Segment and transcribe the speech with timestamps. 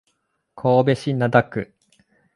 [0.55, 1.75] 神戸市灘区